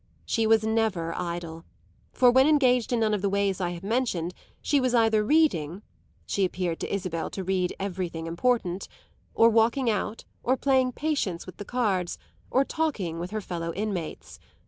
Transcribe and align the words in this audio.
She 0.25 0.47
was 0.47 0.63
never 0.63 1.15
idle, 1.15 1.63
for 2.11 2.31
when 2.31 2.47
engaged 2.47 2.91
in 2.91 3.01
none 3.01 3.13
of 3.13 3.21
the 3.21 3.29
ways 3.29 3.61
I 3.61 3.69
have 3.69 3.83
mentioned 3.83 4.33
she 4.59 4.81
was 4.81 4.95
either 4.95 5.23
reading 5.23 5.83
(she 6.25 6.43
appeared 6.43 6.79
to 6.79 6.91
Isabel 6.91 7.29
to 7.29 7.43
read 7.43 7.75
"everything 7.79 8.25
important"), 8.25 8.87
or 9.35 9.47
walking 9.47 9.91
out, 9.91 10.25
or 10.41 10.57
playing 10.57 10.93
patience 10.93 11.45
with 11.45 11.57
the 11.57 11.65
cards, 11.65 12.17
or 12.49 12.65
talking 12.65 13.19
with 13.19 13.29
her 13.29 13.41
fellow 13.41 13.71
inmates. 13.75 14.39